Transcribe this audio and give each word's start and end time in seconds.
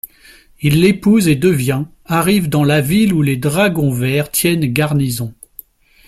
Il 0.61 0.81
l'épouse 0.81 1.27
et 1.27 1.35
devient 1.35 1.83
arrive 2.05 2.49
dans 2.49 2.63
la 2.63 2.81
ville 2.81 3.13
où 3.13 3.21
les 3.21 3.37
dragons 3.37 3.91
verts 3.91 4.31
tiennent 4.31 4.65
garnison. 4.73 5.31